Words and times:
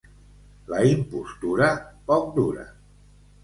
La 0.71 0.79
impostura 0.93 1.69
poc 2.11 2.35
dura. 2.41 2.69